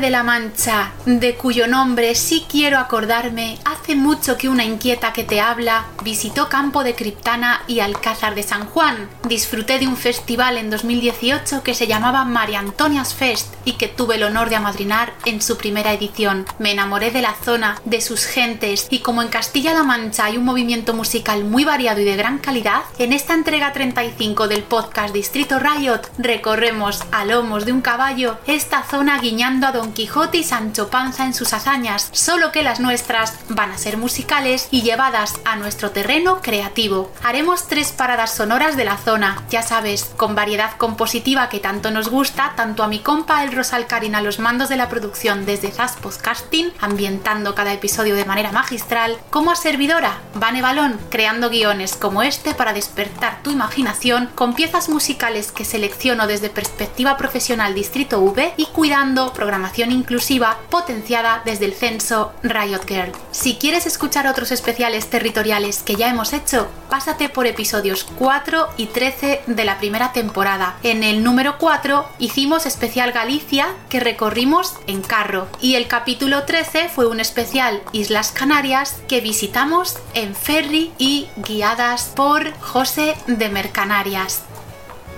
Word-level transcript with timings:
De 0.00 0.08
la 0.08 0.22
Mancha, 0.22 0.92
de 1.04 1.34
cuyo 1.34 1.66
nombre 1.66 2.14
sí 2.14 2.46
quiero 2.48 2.78
acordarme, 2.78 3.58
hace 3.66 3.96
mucho 3.96 4.38
que 4.38 4.48
una 4.48 4.64
inquieta 4.64 5.12
que 5.12 5.24
te 5.24 5.42
habla 5.42 5.84
visitó 6.02 6.48
Campo 6.48 6.84
de 6.84 6.94
Criptana 6.94 7.62
y 7.66 7.80
Alcázar 7.80 8.34
de 8.34 8.42
San 8.42 8.66
Juan. 8.66 9.08
Disfruté 9.28 9.78
de 9.78 9.88
un 9.88 9.96
festival 9.96 10.56
en 10.56 10.70
2018 10.70 11.62
que 11.62 11.74
se 11.74 11.86
llamaba 11.86 12.24
María 12.24 12.58
Antonias 12.58 13.14
Fest 13.14 13.54
y 13.64 13.72
que 13.72 13.88
tuve 13.88 14.16
el 14.16 14.22
honor 14.22 14.48
de 14.48 14.56
amadrinar 14.56 15.12
en 15.24 15.42
su 15.42 15.56
primera 15.56 15.92
edición. 15.92 16.46
Me 16.58 16.72
enamoré 16.72 17.10
de 17.10 17.22
la 17.22 17.34
zona, 17.34 17.80
de 17.84 18.00
sus 18.00 18.24
gentes 18.24 18.86
y 18.90 19.00
como 19.00 19.22
en 19.22 19.28
Castilla-La 19.28 19.82
Mancha 19.82 20.24
hay 20.24 20.36
un 20.36 20.44
movimiento 20.44 20.94
musical 20.94 21.44
muy 21.44 21.64
variado 21.64 22.00
y 22.00 22.04
de 22.04 22.16
gran 22.16 22.38
calidad, 22.38 22.82
en 22.98 23.12
esta 23.12 23.34
entrega 23.34 23.72
35 23.72 24.48
del 24.48 24.62
podcast 24.62 25.14
Distrito 25.14 25.58
Riot 25.58 26.00
recorremos 26.18 27.02
a 27.12 27.24
lomos 27.24 27.64
de 27.64 27.72
un 27.72 27.80
caballo 27.80 28.38
esta 28.46 28.82
zona 28.82 29.18
guiñando 29.20 29.66
a 29.66 29.72
Don 29.72 29.92
Quijote 29.92 30.38
y 30.38 30.44
Sancho 30.44 30.88
Panza 30.88 31.24
en 31.24 31.34
sus 31.34 31.52
hazañas, 31.52 32.08
solo 32.12 32.52
que 32.52 32.62
las 32.62 32.80
nuestras 32.80 33.34
van 33.48 33.72
a 33.72 33.78
ser 33.78 33.96
musicales 33.96 34.68
y 34.70 34.82
llevadas 34.82 35.34
a 35.44 35.56
nuestro 35.56 35.89
terreno 35.90 36.40
creativo. 36.42 37.10
Haremos 37.22 37.68
tres 37.68 37.92
paradas 37.92 38.34
sonoras 38.34 38.76
de 38.76 38.84
la 38.84 38.96
zona, 38.96 39.44
ya 39.50 39.62
sabes, 39.62 40.04
con 40.16 40.34
variedad 40.34 40.76
compositiva 40.76 41.48
que 41.48 41.60
tanto 41.60 41.90
nos 41.90 42.08
gusta, 42.08 42.54
tanto 42.56 42.82
a 42.82 42.88
mi 42.88 43.00
compa 43.00 43.44
el 43.44 43.52
Rosal 43.52 43.86
Karin 43.86 44.14
a 44.14 44.22
los 44.22 44.38
mandos 44.38 44.68
de 44.68 44.76
la 44.76 44.88
producción 44.88 45.46
desde 45.46 45.70
Zaz 45.70 45.96
Podcasting, 45.96 46.72
ambientando 46.80 47.54
cada 47.54 47.72
episodio 47.72 48.14
de 48.14 48.24
manera 48.24 48.52
magistral, 48.52 49.18
como 49.30 49.50
a 49.50 49.56
servidora, 49.56 50.18
Vane 50.34 50.62
Balón, 50.62 50.98
creando 51.10 51.50
guiones 51.50 51.94
como 51.94 52.22
este 52.22 52.54
para 52.54 52.72
despertar 52.72 53.42
tu 53.42 53.50
imaginación 53.50 54.30
con 54.34 54.54
piezas 54.54 54.88
musicales 54.88 55.52
que 55.52 55.64
selecciono 55.64 56.26
desde 56.26 56.50
perspectiva 56.50 57.16
profesional 57.16 57.74
Distrito 57.74 58.20
V 58.20 58.54
y 58.56 58.66
cuidando 58.66 59.32
programación 59.32 59.92
inclusiva 59.92 60.58
potenciada 60.70 61.42
desde 61.44 61.66
el 61.66 61.74
censo 61.74 62.32
Riot 62.42 62.86
Girl. 62.86 63.12
Si 63.30 63.56
quieres 63.56 63.86
escuchar 63.86 64.26
otros 64.26 64.52
especiales 64.52 65.08
territoriales 65.08 65.79
que 65.82 65.96
ya 65.96 66.08
hemos 66.08 66.32
hecho, 66.32 66.68
pásate 66.88 67.28
por 67.28 67.46
episodios 67.46 68.04
4 68.18 68.68
y 68.76 68.86
13 68.86 69.42
de 69.46 69.64
la 69.64 69.78
primera 69.78 70.12
temporada. 70.12 70.76
En 70.82 71.02
el 71.02 71.22
número 71.22 71.58
4 71.58 72.08
hicimos 72.18 72.66
especial 72.66 73.12
Galicia 73.12 73.68
que 73.88 74.00
recorrimos 74.00 74.74
en 74.86 75.02
carro 75.02 75.48
y 75.60 75.74
el 75.74 75.88
capítulo 75.88 76.44
13 76.44 76.88
fue 76.88 77.06
un 77.06 77.20
especial 77.20 77.82
Islas 77.92 78.32
Canarias 78.32 79.00
que 79.08 79.20
visitamos 79.20 79.98
en 80.14 80.34
ferry 80.34 80.92
y 80.98 81.28
guiadas 81.36 82.12
por 82.14 82.52
José 82.60 83.16
de 83.26 83.48
Mercanarias. 83.48 84.42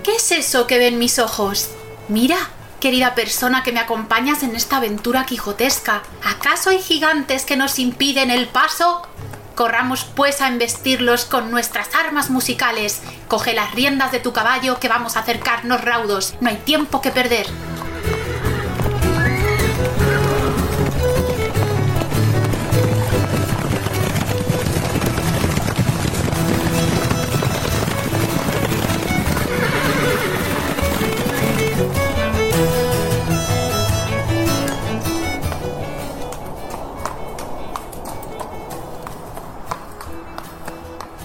¿Qué 0.02 0.16
es 0.16 0.32
eso 0.32 0.66
que 0.66 0.78
ven 0.78 0.98
mis 0.98 1.18
ojos? 1.18 1.70
Mira, 2.08 2.36
querida 2.80 3.14
persona 3.14 3.62
que 3.62 3.70
me 3.70 3.78
acompañas 3.78 4.42
en 4.42 4.56
esta 4.56 4.78
aventura 4.78 5.24
quijotesca. 5.24 6.02
¿Acaso 6.24 6.70
hay 6.70 6.82
gigantes 6.82 7.44
que 7.44 7.56
nos 7.56 7.78
impiden 7.78 8.30
el 8.30 8.48
paso? 8.48 9.06
Corramos 9.54 10.04
pues 10.04 10.40
a 10.40 10.48
embestirlos 10.48 11.24
con 11.24 11.50
nuestras 11.50 11.94
armas 11.94 12.30
musicales. 12.30 13.02
Coge 13.28 13.52
las 13.52 13.74
riendas 13.74 14.12
de 14.12 14.20
tu 14.20 14.32
caballo 14.32 14.80
que 14.80 14.88
vamos 14.88 15.16
a 15.16 15.20
acercarnos 15.20 15.82
raudos. 15.82 16.34
No 16.40 16.48
hay 16.48 16.56
tiempo 16.56 17.00
que 17.00 17.10
perder. 17.10 17.46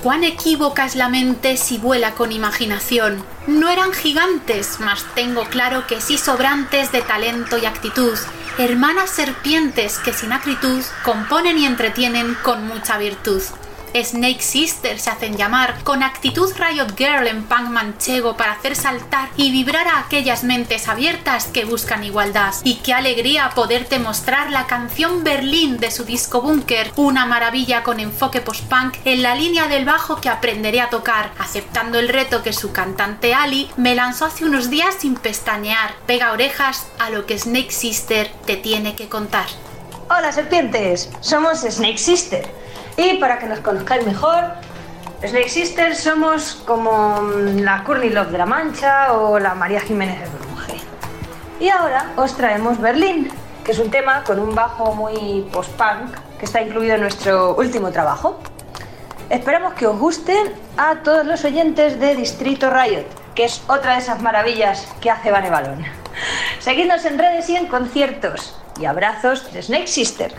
Cuán 0.08 0.24
equívoca 0.24 0.86
es 0.86 0.96
la 0.96 1.10
mente 1.10 1.58
si 1.58 1.78
vuela 1.78 2.14
con 2.14 2.32
imaginación. 2.32 3.22
No 3.46 3.68
eran 3.68 3.92
gigantes, 3.92 4.78
mas 4.80 5.04
tengo 5.16 5.44
claro 5.50 5.86
que 5.86 6.00
sí 6.00 6.18
sobrantes 6.18 6.94
de 6.94 7.02
talento 7.02 7.58
y 7.58 7.66
actitud, 7.66 8.18
hermanas 8.58 9.10
serpientes 9.10 9.98
que 9.98 10.14
sin 10.14 10.32
acritud 10.32 10.82
componen 11.04 11.58
y 11.58 11.66
entretienen 11.66 12.38
con 12.42 12.66
mucha 12.70 12.98
virtud. 12.98 13.44
Snake 13.94 14.42
Sisters 14.42 15.02
se 15.02 15.10
hacen 15.10 15.38
llamar, 15.38 15.84
con 15.84 16.04
actitud 16.04 16.52
Riot 16.56 16.96
Girl 16.98 17.28
en 17.28 17.44
punk 17.44 17.70
manchego 17.70 18.38
para 18.38 18.54
hacer 18.54 18.76
saltar 18.76 19.30
y 19.36 19.52
vibrar 19.52 19.88
a 19.88 20.00
aquellas 20.00 20.44
mentes 20.44 20.88
abiertas 20.88 21.48
que 21.48 21.66
buscan 21.66 22.04
igualdad. 22.04 22.54
Y 22.64 22.76
qué 22.76 22.94
alegría 22.94 23.52
poderte 23.56 24.00
mostrar 24.00 24.52
la 24.52 24.68
canción 24.68 25.24
Berlín 25.24 25.78
de 25.78 25.92
su 25.92 26.04
disco 26.04 26.42
Bunker, 26.42 26.92
una 26.96 27.26
maravilla 27.26 27.84
con 27.84 28.00
enfoque 28.00 28.42
post-punk 28.42 28.98
en 29.06 29.24
la 29.24 29.36
línea 29.36 29.68
del 29.68 29.86
bajo 29.86 30.22
que 30.22 30.30
aprenderé 30.30 30.82
a 30.82 30.90
tocar, 30.90 31.32
aceptando 31.40 32.00
el 32.00 32.10
reto 32.10 32.44
que 32.44 32.54
su 32.54 32.72
cantante 32.72 33.34
Ali 33.34 33.70
me 33.78 33.96
lanzó 33.96 34.26
hace 34.26 34.46
unos 34.46 34.70
días 34.70 34.96
sin 35.00 35.16
pestañear. 35.16 35.96
Pega 36.06 36.32
orejas 36.32 36.88
a 37.00 37.10
lo 37.10 37.26
que 37.26 37.38
Snake 37.38 37.72
Sister 37.72 38.32
te 38.46 38.58
tiene 38.58 38.96
que 38.96 39.10
contar. 39.10 39.48
Hola 40.10 40.32
serpientes, 40.32 41.10
somos 41.20 41.60
Snake 41.60 41.98
Sister 41.98 42.67
y 42.98 43.18
para 43.20 43.38
que 43.38 43.46
nos 43.46 43.60
conozcáis 43.60 44.06
mejor, 44.06 44.44
Snake 45.26 45.50
Sisters 45.50 46.00
somos 46.00 46.62
como 46.66 47.22
mm, 47.22 47.60
la 47.60 47.84
Courtney 47.84 48.10
Love 48.10 48.30
de 48.30 48.38
la 48.40 48.46
Mancha 48.46 49.14
o 49.14 49.40
la 49.40 49.54
María 49.54 49.80
Jiménez 49.80 50.20
de 50.20 50.28
Brunge. 50.28 50.82
Y 51.60 51.70
ahora 51.70 52.12
os 52.18 52.36
traemos 52.36 52.80
Berlín, 52.82 53.32
que 53.64 53.72
es 53.72 53.80
un 53.80 53.92
tema 53.92 54.24
con 54.24 54.40
un 54.40 54.54
bajo 54.56 54.94
muy 54.94 55.48
post-punk 55.52 56.18
que 56.40 56.46
está 56.46 56.62
incluido 56.62 56.96
en 56.96 57.02
nuestro 57.02 57.56
último 57.56 57.92
trabajo. 57.92 58.40
Esperamos 59.30 59.74
que 59.74 59.86
os 59.88 60.00
gusten 60.00 60.54
a 60.78 60.96
todos 61.04 61.26
los 61.26 61.44
oyentes 61.46 62.00
de 62.00 62.16
Distrito 62.16 62.70
Riot, 62.70 63.06
que 63.36 63.46
es 63.46 63.62
otra 63.68 63.94
de 63.94 64.00
esas 64.00 64.22
maravillas 64.22 64.88
que 65.02 65.12
hace 65.12 65.32
Vane 65.32 65.50
Balón. 65.50 65.84
Seguidnos 66.60 67.06
en 67.06 67.20
redes 67.20 67.50
y 67.50 67.58
en 67.58 67.68
conciertos. 67.68 68.58
Y 68.80 68.86
abrazos 68.86 69.52
de 69.52 69.62
Snake 69.62 69.88
Sister. 69.88 70.34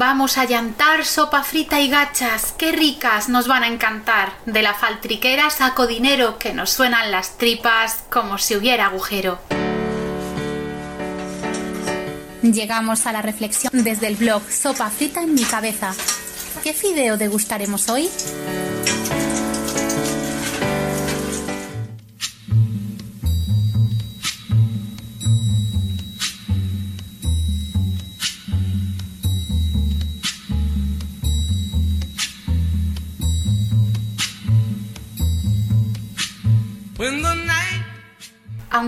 Vamos 0.00 0.38
a 0.38 0.46
llantar 0.46 1.04
sopa 1.04 1.42
frita 1.42 1.78
y 1.78 1.90
gachas, 1.90 2.54
qué 2.56 2.72
ricas, 2.72 3.28
nos 3.28 3.46
van 3.46 3.64
a 3.64 3.66
encantar. 3.66 4.32
De 4.46 4.62
la 4.62 4.72
faltriquera 4.72 5.50
saco 5.50 5.86
dinero 5.86 6.38
que 6.38 6.54
nos 6.54 6.70
suenan 6.70 7.10
las 7.10 7.36
tripas 7.36 8.04
como 8.08 8.38
si 8.38 8.56
hubiera 8.56 8.86
agujero. 8.86 9.38
Llegamos 12.40 13.04
a 13.04 13.12
la 13.12 13.20
reflexión 13.20 13.84
desde 13.84 14.06
el 14.06 14.16
blog 14.16 14.40
Sopa 14.50 14.88
frita 14.88 15.20
en 15.20 15.34
mi 15.34 15.44
cabeza. 15.44 15.92
¿Qué 16.62 16.72
fideo 16.72 17.18
degustaremos 17.18 17.90
hoy? 17.90 18.08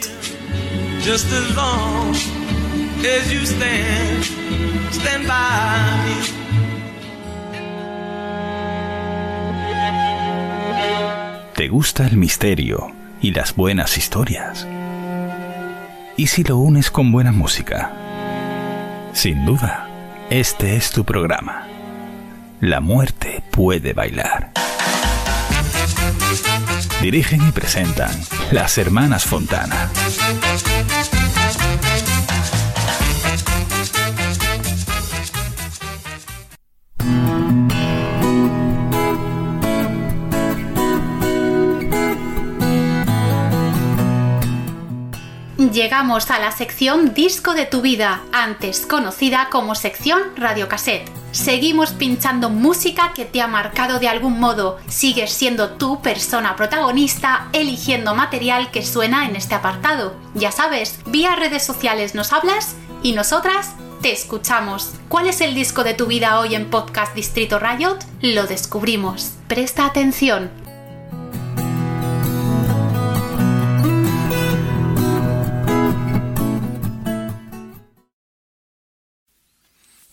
¿Te 11.56 11.68
gusta 11.70 12.08
el 12.08 12.18
misterio? 12.18 13.05
Y 13.26 13.32
las 13.32 13.56
buenas 13.56 13.98
historias. 13.98 14.68
¿Y 16.16 16.28
si 16.28 16.44
lo 16.44 16.58
unes 16.58 16.92
con 16.92 17.12
buena 17.12 17.32
música? 17.32 17.92
Sin 19.14 19.48
duda, 19.48 19.90
este 20.30 20.76
es 20.76 20.92
tu 20.92 21.06
programa. 21.06 21.66
La 22.62 22.82
muerte 22.82 23.42
puede 23.50 23.94
bailar. 23.94 24.52
Dirigen 27.02 27.48
y 27.48 27.52
presentan 27.52 28.12
las 28.52 28.78
hermanas 28.78 29.26
Fontana. 29.26 29.90
Llegamos 45.96 46.30
a 46.30 46.40
la 46.40 46.52
sección 46.52 47.14
Disco 47.14 47.54
de 47.54 47.66
tu 47.66 47.80
vida, 47.80 48.22
antes 48.34 48.86
conocida 48.86 49.48
como 49.50 49.76
sección 49.76 50.22
Radiocassette. 50.36 51.10
Seguimos 51.32 51.94
pinchando 51.94 52.50
música 52.50 53.14
que 53.16 53.24
te 53.24 53.40
ha 53.42 53.48
marcado 53.48 53.98
de 53.98 54.10
algún 54.10 54.38
modo. 54.38 54.78
Sigues 54.90 55.32
siendo 55.32 55.70
tu 55.78 56.02
persona 56.02 56.58
protagonista, 56.58 57.48
eligiendo 57.54 58.14
material 58.14 58.72
que 58.72 58.86
suena 58.86 59.26
en 59.26 59.38
este 59.38 59.56
apartado. 59.56 60.14
Ya 60.34 60.52
sabes, 60.52 61.00
vía 61.06 61.34
redes 61.38 61.64
sociales 61.64 62.14
nos 62.14 62.34
hablas 62.34 62.76
y 63.02 63.14
nosotras 63.14 63.72
te 64.02 64.12
escuchamos. 64.12 64.96
¿Cuál 65.08 65.28
es 65.28 65.40
el 65.40 65.56
disco 65.56 65.86
de 65.86 65.94
tu 65.94 66.08
vida 66.08 66.42
hoy 66.42 66.56
en 66.56 66.70
Podcast 66.70 67.16
Distrito 67.16 67.58
Riot? 67.58 68.00
Lo 68.20 68.48
descubrimos. 68.48 69.36
Presta 69.48 69.86
atención. 69.86 70.65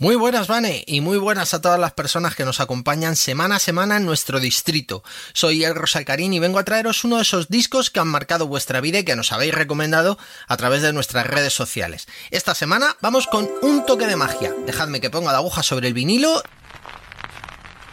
Muy 0.02 0.16
buenas, 0.16 0.48
Vane, 0.48 0.82
y 0.88 1.00
muy 1.00 1.16
buenas 1.16 1.54
a 1.54 1.60
todas 1.60 1.78
las 1.78 1.92
personas 1.92 2.34
que 2.34 2.44
nos 2.44 2.58
acompañan 2.58 3.14
semana 3.14 3.54
a 3.54 3.60
semana 3.60 3.98
en 3.98 4.04
nuestro 4.04 4.40
distrito. 4.40 5.04
Soy 5.32 5.62
El 5.62 5.76
Rosalcarín 5.76 6.32
y 6.32 6.40
vengo 6.40 6.58
a 6.58 6.64
traeros 6.64 7.04
uno 7.04 7.18
de 7.18 7.22
esos 7.22 7.48
discos 7.48 7.88
que 7.88 8.00
han 8.00 8.08
marcado 8.08 8.48
vuestra 8.48 8.80
vida 8.80 8.98
y 8.98 9.04
que 9.04 9.14
nos 9.14 9.30
habéis 9.30 9.54
recomendado 9.54 10.18
a 10.48 10.56
través 10.56 10.82
de 10.82 10.92
nuestras 10.92 11.28
redes 11.28 11.52
sociales. 11.52 12.08
Esta 12.32 12.56
semana 12.56 12.96
vamos 13.00 13.28
con 13.28 13.48
un 13.62 13.86
toque 13.86 14.08
de 14.08 14.16
magia. 14.16 14.52
Dejadme 14.66 15.00
que 15.00 15.08
ponga 15.08 15.30
la 15.30 15.38
aguja 15.38 15.62
sobre 15.62 15.86
el 15.86 15.94
vinilo 15.94 16.42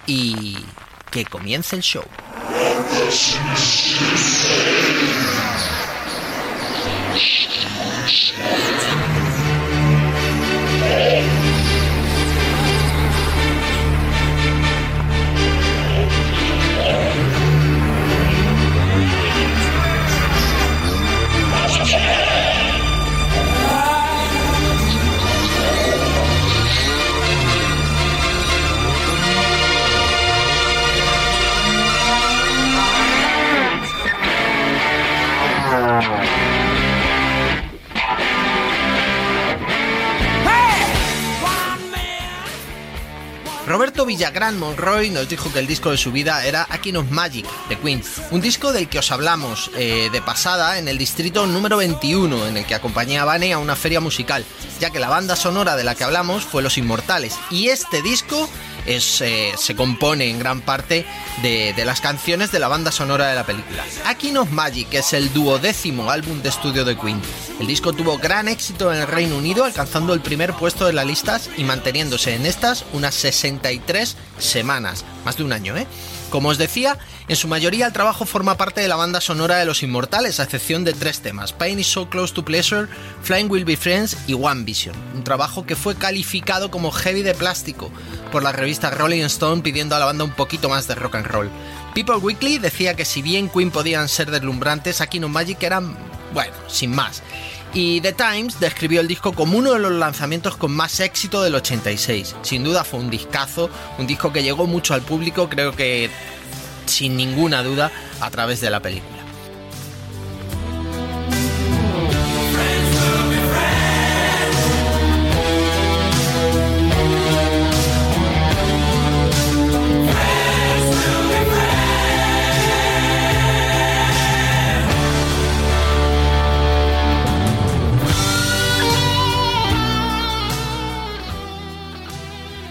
y 0.08 0.58
que 1.12 1.26
comience 1.26 1.76
el 1.76 1.84
show. 1.84 2.06
Yeah! 21.92 22.29
Roberto 43.70 44.04
Villagrán 44.04 44.58
Monroy 44.58 45.12
nos 45.12 45.30
dijo 45.30 45.54
que 45.54 45.60
el 45.60 45.68
disco 45.68 45.92
de 45.92 45.98
su 45.98 46.12
vida 46.12 46.44
era 46.44 46.66
Akin 46.72 46.98
of 46.98 47.12
Magic 47.12 47.46
de 47.70 47.78
Queen, 47.78 48.04
un 48.32 48.42
disco 48.42 48.74
del 48.74 48.90
que 48.90 48.98
os 48.98 49.12
hablamos 49.12 49.70
eh, 49.78 50.10
de 50.12 50.22
pasada 50.24 50.80
en 50.80 50.88
el 50.88 50.98
distrito 50.98 51.46
número 51.46 51.78
21, 51.78 52.48
en 52.48 52.58
el 52.58 52.66
que 52.66 52.74
acompañé 52.74 53.20
a 53.20 53.26
Vane 53.26 53.54
a 53.54 53.60
una 53.60 53.76
feria 53.76 54.00
musical, 54.00 54.44
ya 54.80 54.90
que 54.90 54.98
la 54.98 55.08
banda 55.08 55.36
sonora 55.36 55.76
de 55.76 55.84
la 55.84 55.94
que 55.94 56.04
hablamos 56.04 56.46
fue 56.46 56.64
Los 56.64 56.80
Inmortales, 56.80 57.38
y 57.52 57.68
este 57.68 58.02
disco 58.02 58.50
es, 58.86 59.22
eh, 59.22 59.54
se 59.58 59.76
compone 59.76 60.30
en 60.30 60.40
gran 60.40 60.62
parte 60.62 61.06
de, 61.42 61.74
de, 61.74 61.86
las 61.86 62.02
canciones 62.02 62.52
de 62.52 62.60
la 62.60 62.68
banda 62.68 62.92
sonora 62.92 63.28
de 63.28 63.36
la 63.36 63.46
película. 63.46 63.84
Akin 64.06 64.38
of 64.38 64.52
Magic 64.52 64.94
es 64.94 65.14
el 65.14 65.32
duodécimo 65.34 66.12
álbum 66.12 66.42
de 66.42 66.50
estudio 66.50 66.86
de 66.86 66.98
Queen. 66.98 67.22
El 67.60 67.68
disco 67.68 67.94
tuvo 67.94 68.18
gran 68.18 68.48
éxito 68.48 68.94
en 68.94 69.02
el 69.02 69.08
Reino 69.08 69.38
Unido, 69.38 69.66
alcanzando 69.66 70.14
el 70.14 70.22
primer 70.22 70.54
puesto 70.54 70.86
de 70.86 70.94
las 70.94 71.06
listas 71.06 71.50
y 71.58 71.64
manteniéndose 71.64 72.36
en 72.36 72.46
estas 72.46 72.86
unas 72.94 73.16
63 73.16 74.16
semanas, 74.38 75.06
más 75.26 75.38
de 75.38 75.44
un 75.44 75.54
año, 75.54 75.76
¿eh? 75.76 75.86
Como 76.30 76.50
os 76.50 76.58
decía, 76.58 76.98
en 77.30 77.36
su 77.36 77.48
mayoría 77.48 77.86
el 77.86 77.94
trabajo 77.94 78.26
forma 78.26 78.58
parte 78.58 78.82
de 78.82 78.88
la 78.88 78.96
banda 78.96 79.22
sonora 79.22 79.58
de 79.58 79.66
Los 79.66 79.84
Inmortales, 79.84 80.40
a 80.40 80.44
excepción 80.44 80.84
de 80.84 80.94
tres 80.94 81.22
temas, 81.22 81.54
Pain 81.54 81.80
is 81.80 81.86
So 81.86 82.10
Close 82.10 82.34
to 82.34 82.44
Pleasure, 82.44 82.88
Flying 83.22 83.52
Will 83.52 83.66
Be 83.66 83.78
Friends 83.78 84.18
y 84.26 84.34
One 84.34 84.64
Vision, 84.64 84.96
un 85.14 85.24
trabajo 85.24 85.64
que 85.64 85.76
fue 85.76 85.96
calificado 85.96 86.72
como 86.72 86.92
heavy 86.92 87.22
de 87.22 87.36
plástico 87.36 87.92
por 88.32 88.42
la 88.42 88.52
revista 88.52 88.90
Rolling 88.90 89.22
Stone 89.26 89.62
pidiendo 89.62 89.96
a 89.96 90.00
la 90.00 90.06
banda 90.06 90.24
un 90.24 90.32
poquito 90.32 90.70
más 90.70 90.88
de 90.88 90.96
rock 90.96 91.16
and 91.16 91.28
roll. 91.28 91.50
People 91.94 92.16
Weekly 92.16 92.58
decía 92.58 92.96
que 92.96 93.06
si 93.06 93.22
bien 93.22 93.48
Queen 93.48 93.70
podían 93.70 94.10
ser 94.10 94.32
deslumbrantes, 94.32 95.00
aquí 95.00 95.20
no 95.20 95.30
Magic 95.30 95.62
eran, 95.62 95.96
bueno, 96.34 96.54
sin 96.68 96.96
más. 96.96 97.22
Y 97.74 98.02
The 98.02 98.14
Times 98.14 98.60
describió 98.60 99.02
el 99.02 99.08
disco 99.08 99.34
como 99.34 99.56
uno 99.56 99.74
de 99.74 99.80
los 99.80 99.92
lanzamientos 99.92 100.58
con 100.58 100.72
más 100.72 101.00
éxito 101.00 101.44
del 101.44 101.54
86. 101.54 102.36
Sin 102.42 102.64
duda 102.64 102.84
fue 102.84 103.00
un 103.00 103.12
discazo, 103.12 103.70
un 104.00 104.08
disco 104.08 104.34
que 104.34 104.42
llegó 104.42 104.66
mucho 104.66 104.96
al 104.96 105.04
público, 105.04 105.48
creo 105.50 105.76
que 105.76 106.10
sin 106.90 107.16
ninguna 107.16 107.64
duda, 107.64 107.92
a 108.20 108.30
través 108.30 108.62
de 108.62 108.70
la 108.70 108.82
película. 108.82 109.20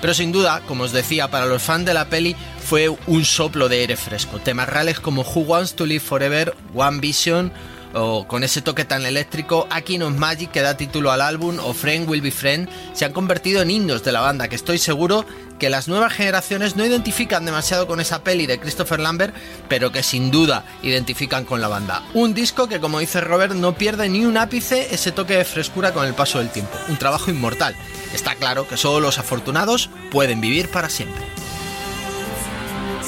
Pero 0.00 0.14
sin 0.14 0.32
duda, 0.32 0.62
como 0.66 0.84
os 0.84 0.92
decía, 0.92 1.28
para 1.28 1.46
los 1.46 1.62
fans 1.62 1.84
de 1.84 1.92
la 1.92 2.06
peli 2.06 2.37
fue 2.68 2.90
un 3.06 3.25
soplo 3.25 3.70
de 3.70 3.80
aire 3.80 3.96
fresco. 3.96 4.40
Temas 4.40 4.68
reales 4.68 5.00
como 5.00 5.22
Who 5.22 5.40
Wants 5.40 5.72
to 5.75 5.87
Live 5.87 6.00
Forever, 6.00 6.54
One 6.75 7.00
Vision 7.00 7.50
o 7.94 8.28
con 8.28 8.44
ese 8.44 8.60
toque 8.60 8.84
tan 8.84 9.06
eléctrico, 9.06 9.66
Akin 9.70 10.02
of 10.02 10.12
Magic 10.18 10.50
que 10.50 10.60
da 10.60 10.76
título 10.76 11.10
al 11.10 11.22
álbum 11.22 11.56
o 11.60 11.72
Friend 11.72 12.06
Will 12.06 12.20
Be 12.20 12.30
Friend 12.30 12.68
se 12.92 13.06
han 13.06 13.14
convertido 13.14 13.62
en 13.62 13.70
himnos 13.70 14.04
de 14.04 14.12
la 14.12 14.20
banda 14.20 14.48
que 14.48 14.56
estoy 14.56 14.76
seguro 14.76 15.25
que 15.58 15.70
las 15.70 15.88
nuevas 15.88 16.12
generaciones 16.12 16.76
no 16.76 16.84
identifican 16.84 17.46
demasiado 17.46 17.87
con 17.87 18.00
esa 18.00 18.22
peli 18.22 18.44
de 18.44 18.60
Christopher 18.60 19.00
Lambert, 19.00 19.34
pero 19.70 19.90
que 19.90 20.02
sin 20.02 20.30
duda 20.30 20.66
identifican 20.82 21.46
con 21.46 21.62
la 21.62 21.68
banda. 21.68 22.02
Un 22.12 22.34
disco 22.34 22.68
que, 22.68 22.80
como 22.80 23.00
dice 23.00 23.22
Robert, 23.22 23.54
no 23.54 23.76
pierde 23.76 24.10
ni 24.10 24.26
un 24.26 24.37
ápice 24.37 24.94
ese 24.94 25.10
toque 25.10 25.38
de 25.38 25.46
frescura 25.46 25.94
con 25.94 26.06
el 26.06 26.12
paso 26.12 26.38
del 26.38 26.50
tiempo. 26.50 26.76
Un 26.88 26.98
trabajo 26.98 27.30
inmortal. 27.30 27.75
Está 28.12 28.34
claro 28.34 28.68
que 28.68 28.76
solo 28.76 29.00
los 29.00 29.18
afortunados 29.18 29.88
pueden 30.10 30.42
vivir 30.42 30.68
para 30.70 30.90
siempre. 30.90 31.25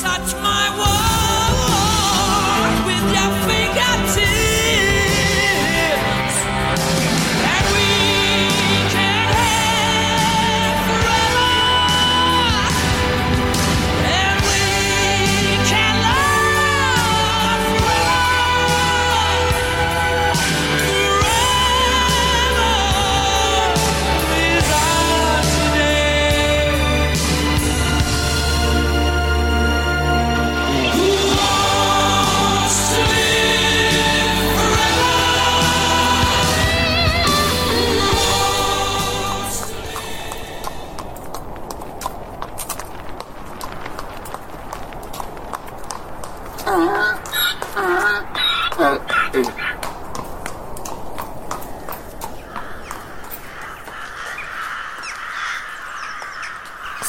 touch 0.02 0.32
my 0.36 0.70
world. 0.78 1.19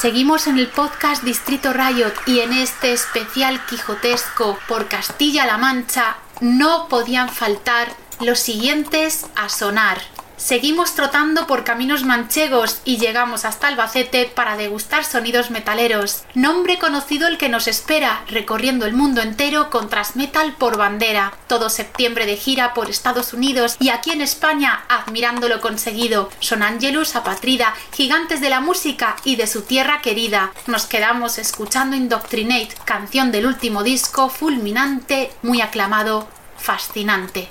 Seguimos 0.02 0.48
en 0.48 0.58
el 0.58 0.66
podcast 0.66 1.22
Distrito 1.22 1.72
Riot 1.72 2.12
y 2.26 2.40
en 2.40 2.52
este 2.52 2.92
especial 2.92 3.64
quijotesco 3.66 4.58
por 4.66 4.88
Castilla-La 4.88 5.58
Mancha 5.58 6.16
no 6.40 6.88
podían 6.88 7.28
faltar 7.28 7.88
los 8.18 8.40
siguientes 8.40 9.26
a 9.36 9.48
sonar. 9.48 10.11
Seguimos 10.42 10.96
trotando 10.96 11.46
por 11.46 11.62
caminos 11.62 12.02
manchegos 12.02 12.80
y 12.84 12.98
llegamos 12.98 13.44
hasta 13.44 13.68
Albacete 13.68 14.24
para 14.26 14.56
degustar 14.56 15.04
sonidos 15.04 15.52
metaleros. 15.52 16.24
Nombre 16.34 16.80
conocido 16.80 17.28
el 17.28 17.38
que 17.38 17.48
nos 17.48 17.68
espera, 17.68 18.24
recorriendo 18.26 18.84
el 18.84 18.92
mundo 18.92 19.20
entero 19.22 19.70
con 19.70 19.88
Transmetal 19.88 20.54
por 20.54 20.76
bandera. 20.76 21.32
Todo 21.46 21.70
septiembre 21.70 22.26
de 22.26 22.36
gira 22.36 22.74
por 22.74 22.90
Estados 22.90 23.32
Unidos 23.32 23.76
y 23.78 23.90
aquí 23.90 24.10
en 24.10 24.20
España, 24.20 24.82
admirando 24.88 25.48
lo 25.48 25.60
conseguido. 25.60 26.28
Son 26.40 26.64
Angelus, 26.64 27.14
Apatrida, 27.14 27.72
gigantes 27.92 28.40
de 28.40 28.50
la 28.50 28.60
música 28.60 29.14
y 29.22 29.36
de 29.36 29.46
su 29.46 29.62
tierra 29.62 30.00
querida. 30.02 30.52
Nos 30.66 30.86
quedamos 30.86 31.38
escuchando 31.38 31.94
Indoctrinate, 31.94 32.74
canción 32.84 33.30
del 33.30 33.46
último 33.46 33.84
disco, 33.84 34.28
fulminante, 34.28 35.30
muy 35.42 35.60
aclamado, 35.60 36.26
fascinante. 36.58 37.48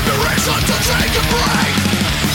Reason 0.00 0.56
to 0.56 0.76
take 0.88 1.12
a 1.12 1.24
break. 1.28 1.74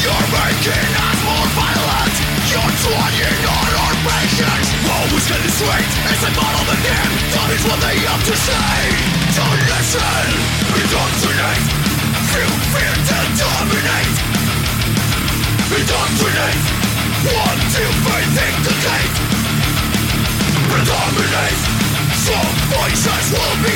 You're 0.05 0.27
making 0.29 0.91
us 0.93 1.19
more 1.25 1.49
violent. 1.57 2.13
You're 2.53 2.75
trying 2.85 3.45
on 3.49 3.69
our 3.81 3.95
patience. 4.05 4.67
Always 4.85 5.25
getting 5.25 5.53
sweet. 5.57 5.89
It's 6.05 6.21
a 6.21 6.31
part 6.37 6.53
of 6.53 6.69
game. 6.85 7.13
That 7.33 7.49
is 7.57 7.63
what 7.65 7.79
they 7.81 7.97
have 8.05 8.21
to 8.29 8.35
say. 8.37 8.77
Don't 9.33 9.61
listen. 9.73 10.27
Indoctrinate 10.69 11.65
Feel 12.29 12.53
fear 12.77 12.93
to 12.93 13.19
dominate. 13.41 14.17
Indoctrinate 15.73 16.61
One, 17.25 17.59
two, 17.73 17.89
three, 18.05 18.27
think 18.37 18.55
the 18.69 18.75
gate 18.85 19.17
Predominate. 20.69 21.61
Some 22.21 22.53
voices 22.69 23.25
will 23.33 23.57
be 23.65 23.75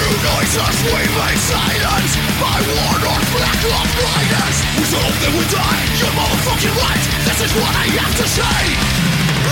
Through 0.00 0.16
noises 0.16 0.80
we 0.80 0.96
weaving 0.96 1.36
silence 1.44 2.16
By 2.40 2.56
war 2.56 3.04
or 3.04 3.20
lack 3.36 3.60
of 3.68 3.84
guidance 4.00 4.64
We 4.80 4.84
solve 4.88 5.12
that 5.12 5.32
we 5.36 5.44
die 5.52 5.84
You're 6.00 6.16
motherfucking 6.16 6.72
right 6.72 7.04
This 7.28 7.36
is 7.44 7.52
what 7.52 7.68
I 7.68 7.84
have 8.00 8.14
to 8.16 8.24
say 8.24 8.64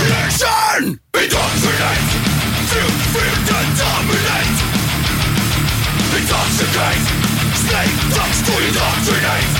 Listen! 0.09 0.97
Be 1.13 1.29
dominant 1.29 2.09
To 2.65 2.81
fear 3.13 3.29
and 3.29 3.69
dominate 3.77 4.57
Intoxicate 6.17 7.05
Snake 7.53 7.93
dogs 8.17 8.41
to 8.41 8.53
indoctrinate 8.57 9.53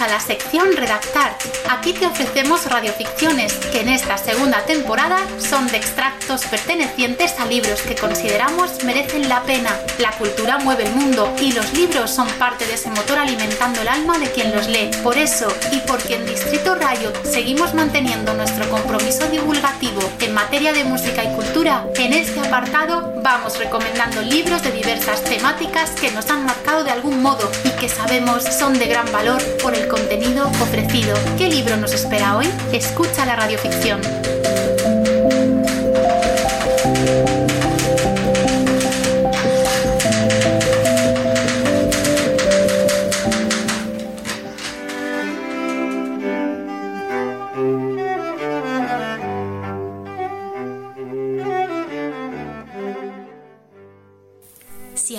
a 0.00 0.08
la 0.08 0.18
sección 0.18 0.76
Redactar. 0.76 1.36
Aquí 1.70 1.92
te 1.94 2.06
ofrecemos 2.06 2.66
radioficciones 2.66 3.54
que 3.72 3.80
en 3.80 3.88
esta 3.88 4.18
segunda 4.18 4.64
temporada 4.64 5.18
son 5.38 5.66
de 5.68 5.78
extractos 5.78 6.44
pertenecientes 6.46 7.38
a 7.38 7.46
libros 7.46 7.80
que 7.82 7.94
consideramos 7.94 8.84
merecen 8.84 9.28
la 9.28 9.42
pena. 9.42 9.70
La 9.98 10.10
cultura 10.12 10.58
mueve 10.58 10.84
el 10.84 10.94
mundo 10.94 11.32
y 11.40 11.52
los 11.52 11.72
libros 11.72 12.10
son 12.10 12.28
parte 12.38 12.66
de 12.66 12.74
ese 12.74 12.90
motor 12.90 13.18
alimentando 13.18 13.80
el 13.80 13.88
alma 13.88 14.18
de 14.18 14.30
quien 14.30 14.54
los 14.54 14.68
lee. 14.68 14.90
Por 15.02 15.16
eso, 15.16 15.48
y 15.72 15.78
porque 15.86 16.16
en 16.16 16.26
Distrito 16.26 16.74
Rayo 16.74 17.12
seguimos 17.24 17.74
manteniendo 17.74 18.34
nuestro 18.34 18.68
compromiso 18.68 19.26
divulgativo 19.28 20.00
en 20.20 20.34
materia 20.34 20.72
de 20.72 20.84
música 20.84 21.24
y 21.24 21.34
cultura, 21.34 21.86
en 21.96 22.12
este 22.12 22.40
apartado 22.40 23.14
vamos 23.22 23.58
recomendando 23.58 24.20
libros 24.22 24.62
de 24.62 24.70
diversas 24.70 25.24
temáticas 25.24 25.90
que 25.92 26.10
nos 26.10 26.28
han 26.28 26.44
marcado 26.44 26.84
de 26.84 26.90
algún 26.90 27.22
modo 27.22 27.50
y 27.64 27.70
que 27.80 27.88
sabemos 27.88 28.44
son 28.44 28.78
de 28.78 28.86
gran 28.86 29.10
valor 29.12 29.42
por 29.62 29.74
el 29.74 29.88
contenido 29.88 30.46
ofrecido. 30.60 31.16
¿Qué 31.38 31.53
libro 31.54 31.76
nos 31.76 31.94
espera 31.94 32.36
hoy? 32.36 32.46
Escucha 32.72 33.24
la 33.24 33.36
radioficción. 33.36 34.23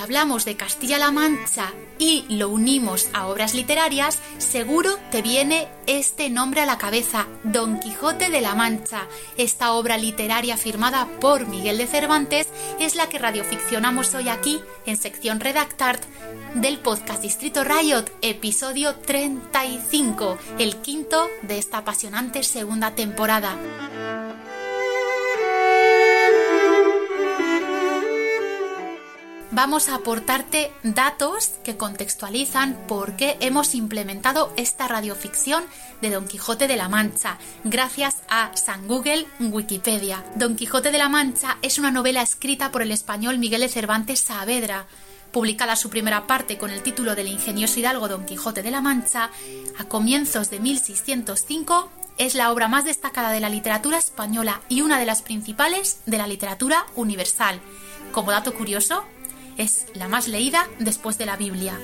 Hablamos 0.06 0.46
de 0.46 0.56
Castilla-La 0.56 1.10
Mancha 1.10 1.74
y 1.98 2.26
lo 2.30 2.50
unimos 2.50 3.10
a 3.14 3.26
obras 3.26 3.56
literarias, 3.56 4.22
seguro 4.38 5.00
te 5.10 5.24
viene 5.24 5.68
este 5.88 6.30
nombre 6.30 6.62
a 6.62 6.68
la 6.68 6.78
cabeza, 6.78 7.26
Don 7.44 7.80
Quijote 7.80 8.30
de 8.30 8.40
la 8.40 8.54
Mancha. 8.54 9.08
Esta 9.36 9.74
obra 9.74 9.98
literaria 9.98 10.58
firmada 10.58 11.08
por 11.20 11.48
Miguel 11.48 11.80
de 11.80 11.88
Cervantes 11.88 12.48
es 12.80 12.94
la 12.94 13.10
que 13.10 13.18
radioficcionamos 13.18 14.14
hoy 14.14 14.30
aquí 14.30 14.62
en 14.86 14.96
sección 14.96 15.40
Redactart 15.40 16.04
del 16.54 16.78
podcast 16.78 17.24
Distrito 17.24 17.64
Riot, 17.64 18.06
episodio 18.22 18.98
35, 18.98 20.38
el 20.60 20.76
quinto 20.84 21.28
de 21.42 21.58
esta 21.58 21.80
apasionante 21.80 22.44
segunda 22.44 22.92
temporada. 22.92 23.58
Vamos 29.56 29.88
a 29.88 29.96
aportarte 29.96 30.70
datos 30.84 31.48
que 31.64 31.78
contextualizan 31.78 32.78
por 32.90 33.16
qué 33.16 33.38
hemos 33.40 33.74
implementado 33.74 34.52
esta 34.58 34.86
radioficción 34.86 35.64
de 36.02 36.10
Don 36.10 36.28
Quijote 36.28 36.68
de 36.68 36.76
la 36.76 36.90
Mancha, 36.90 37.38
gracias 37.64 38.18
a 38.30 38.52
San 38.58 38.86
Google 38.86 39.26
Wikipedia. 39.40 40.26
Don 40.36 40.58
Quijote 40.58 40.92
de 40.92 40.98
la 40.98 41.08
Mancha 41.08 41.58
es 41.62 41.80
una 41.80 41.90
novela 41.90 42.22
escrita 42.22 42.70
por 42.70 42.82
el 42.82 42.92
español 42.92 43.38
Miguel 43.38 43.62
de 43.62 43.70
Cervantes 43.70 44.20
Saavedra. 44.20 44.88
Publicada 45.32 45.78
su 45.78 45.90
primera 45.90 46.28
parte 46.28 46.58
con 46.58 46.70
el 46.70 46.84
título 46.84 47.16
del 47.16 47.30
ingenioso 47.30 47.80
hidalgo 47.80 48.10
Don 48.10 48.26
Quijote 48.26 48.62
de 48.62 48.72
la 48.72 48.82
Mancha, 48.82 49.30
a 49.80 49.86
comienzos 49.86 50.50
de 50.50 50.60
1605 50.60 51.90
es 52.18 52.36
la 52.36 52.52
obra 52.52 52.68
más 52.68 52.84
destacada 52.84 53.32
de 53.32 53.40
la 53.40 53.50
literatura 53.50 53.98
española 53.98 54.62
y 54.68 54.82
una 54.82 55.00
de 55.00 55.06
las 55.06 55.22
principales 55.22 56.02
de 56.06 56.18
la 56.18 56.28
literatura 56.28 56.86
universal. 56.96 57.62
Como 58.12 58.32
dato 58.32 58.54
curioso, 58.54 59.04
es 59.58 59.86
la 59.94 60.08
más 60.08 60.28
leída 60.28 60.68
después 60.80 61.18
de 61.18 61.26
la 61.26 61.38
Biblia. 61.38 61.80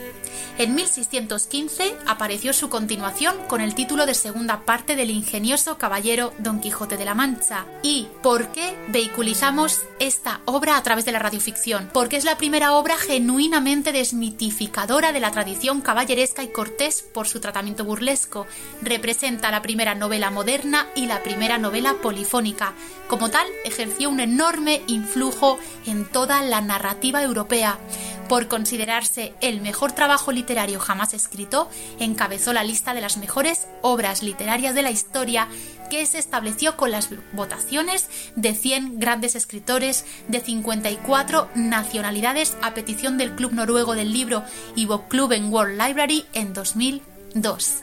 En 0.57 0.75
1615 0.75 1.95
apareció 2.05 2.53
su 2.53 2.69
continuación 2.69 3.36
con 3.47 3.62
el 3.62 3.73
título 3.73 4.05
de 4.05 4.13
segunda 4.13 4.65
parte 4.65 4.95
del 4.95 5.10
ingenioso 5.10 5.77
caballero 5.77 6.34
Don 6.39 6.60
Quijote 6.60 6.97
de 6.97 7.05
la 7.05 7.15
Mancha. 7.15 7.65
¿Y 7.81 8.07
por 8.21 8.51
qué 8.51 8.77
vehiculizamos 8.89 9.81
esta 9.99 10.41
obra 10.45 10.77
a 10.77 10.84
través 10.84 11.05
de 11.05 11.13
la 11.13 11.19
radioficción? 11.19 11.89
Porque 11.93 12.17
es 12.17 12.25
la 12.25 12.38
primera 12.38 12.73
obra 12.73 12.97
genuinamente 12.97 13.91
desmitificadora 13.91 15.13
de 15.13 15.19
la 15.19 15.31
tradición 15.31 15.81
caballeresca 15.81 16.43
y 16.43 16.49
cortés 16.49 17.01
por 17.01 17.27
su 17.27 17.39
tratamiento 17.39 17.86
burlesco. 17.86 18.45
Representa 18.81 19.51
la 19.51 19.62
primera 19.62 19.95
novela 19.95 20.29
moderna 20.31 20.88
y 20.95 21.05
la 21.05 21.23
primera 21.23 21.57
novela 21.57 21.95
polifónica. 22.01 22.73
Como 23.07 23.29
tal, 23.29 23.47
ejerció 23.65 24.10
un 24.10 24.19
enorme 24.19 24.81
influjo 24.88 25.60
en 25.86 26.05
toda 26.05 26.43
la 26.43 26.62
narrativa 26.62 27.21
europea 27.23 27.61
por 28.28 28.47
considerarse 28.47 29.34
el 29.41 29.62
mejor 29.62 29.91
trabajo 29.91 30.32
literario 30.32 30.80
jamás 30.80 31.13
escrito, 31.13 31.69
encabezó 32.00 32.54
la 32.54 32.63
lista 32.63 32.93
de 32.93 33.02
las 33.02 33.17
mejores 33.17 33.67
obras 33.82 34.24
literarias 34.24 34.74
de 34.74 34.82
la 34.82 34.91
historia 34.91 35.47
que 35.89 36.06
se 36.06 36.19
estableció 36.19 36.78
con 36.78 36.91
las 36.91 37.10
votaciones 37.34 38.10
de 38.38 38.56
100 38.56 39.00
grandes 39.00 39.36
escritores 39.36 40.06
de 40.30 40.39
54 40.39 41.50
nacionalidades 41.56 42.56
a 42.62 42.74
petición 42.74 43.17
del 43.17 43.36
Club 43.36 43.52
Noruego 43.52 43.95
del 43.95 44.13
Libro 44.13 44.43
y 44.76 44.88
Club 45.10 45.34
en 45.34 45.52
World 45.52 45.82
Library 45.82 46.26
en 46.34 46.54
2002. 46.54 47.82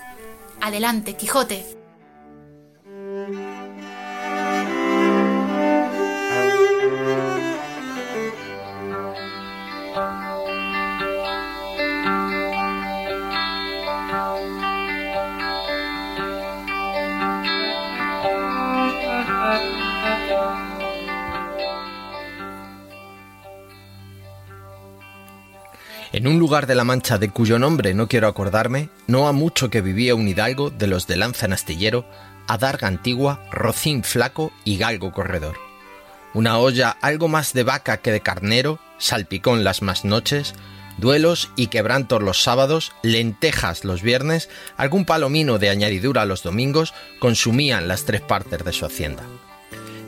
Adelante, 0.61 1.15
Quijote. 1.15 1.78
En 26.19 26.27
un 26.27 26.41
lugar 26.41 26.67
de 26.67 26.75
la 26.75 26.83
Mancha 26.83 27.17
de 27.17 27.31
cuyo 27.31 27.61
nombre 27.61 27.95
no 27.95 28.09
quiero 28.09 28.27
acordarme, 28.27 28.89
no 29.07 29.29
ha 29.29 29.33
mucho 29.33 29.71
que 29.71 29.83
vivía 29.83 30.17
un 30.17 30.27
hidalgo 30.27 30.69
de 30.69 30.89
los 30.89 31.07
de 31.07 31.15
lanza 31.15 31.47
en 31.47 31.53
astillero, 31.53 32.05
adarga 32.49 32.89
antigua, 32.89 33.45
rocín 33.53 34.03
flaco 34.03 34.51
y 34.65 34.79
galgo 34.79 35.13
corredor. 35.13 35.59
Una 36.35 36.59
olla 36.59 36.91
algo 37.03 37.29
más 37.29 37.53
de 37.53 37.63
vaca 37.63 37.99
que 37.99 38.11
de 38.11 38.21
carnero, 38.21 38.81
salpicón 38.99 39.63
las 39.63 39.81
más 39.81 40.05
noches, 40.05 40.57
duelos 40.97 41.53
y 41.55 41.69
quebrantos 41.69 42.21
los 42.21 42.43
sábados, 42.43 42.91
lentejas 43.05 43.85
los 43.85 44.03
viernes, 44.03 44.51
algún 44.77 45.05
palomino 45.05 45.59
de 45.59 45.71
añadidura 45.71 46.27
los 46.27 46.43
domingos, 46.43 46.95
consumían 47.21 47.87
las 47.87 48.07
tres 48.07 48.23
partes 48.23 48.65
de 48.65 48.73
su 48.73 48.87
hacienda. 48.87 49.23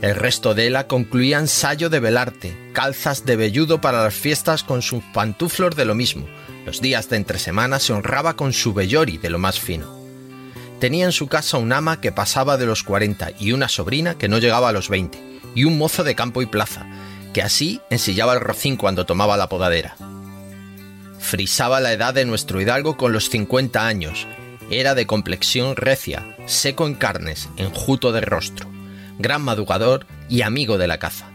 El 0.01 0.15
resto 0.15 0.55
de 0.55 0.65
ella 0.65 0.87
concluía 0.87 1.37
ensayo 1.37 1.87
de 1.91 1.99
velarte, 1.99 2.57
calzas 2.73 3.23
de 3.23 3.35
velludo 3.35 3.81
para 3.81 4.01
las 4.01 4.15
fiestas 4.15 4.63
con 4.63 4.81
sus 4.81 5.03
pantuflos 5.13 5.75
de 5.75 5.85
lo 5.85 5.93
mismo. 5.93 6.25
Los 6.65 6.81
días 6.81 7.07
de 7.07 7.17
entre 7.17 7.37
semana 7.37 7.77
se 7.77 7.93
honraba 7.93 8.35
con 8.35 8.51
su 8.51 8.73
vellori 8.73 9.19
de 9.19 9.29
lo 9.29 9.37
más 9.37 9.59
fino. 9.59 10.01
Tenía 10.79 11.05
en 11.05 11.11
su 11.11 11.27
casa 11.27 11.59
un 11.59 11.71
ama 11.71 12.01
que 12.01 12.11
pasaba 12.11 12.57
de 12.57 12.65
los 12.65 12.81
40 12.81 13.33
y 13.39 13.51
una 13.51 13.69
sobrina 13.69 14.17
que 14.17 14.27
no 14.27 14.39
llegaba 14.39 14.69
a 14.69 14.71
los 14.71 14.89
20, 14.89 15.19
y 15.53 15.65
un 15.65 15.77
mozo 15.77 16.03
de 16.03 16.15
campo 16.15 16.41
y 16.41 16.47
plaza, 16.47 16.87
que 17.31 17.43
así 17.43 17.79
ensillaba 17.91 18.33
el 18.33 18.39
rocín 18.39 18.77
cuando 18.77 19.05
tomaba 19.05 19.37
la 19.37 19.49
podadera. 19.49 19.95
Frisaba 21.19 21.79
la 21.79 21.93
edad 21.93 22.15
de 22.15 22.25
nuestro 22.25 22.59
hidalgo 22.59 22.97
con 22.97 23.13
los 23.13 23.29
50 23.29 23.85
años, 23.85 24.25
era 24.71 24.95
de 24.95 25.05
complexión 25.05 25.75
recia, 25.75 26.35
seco 26.47 26.87
en 26.87 26.95
carnes, 26.95 27.49
enjuto 27.57 28.11
de 28.11 28.21
rostro 28.21 28.80
gran 29.21 29.41
madrugador 29.41 30.05
y 30.29 30.41
amigo 30.41 30.77
de 30.77 30.87
la 30.87 30.97
caza. 30.97 31.31